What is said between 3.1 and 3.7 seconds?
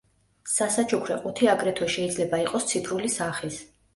სახის.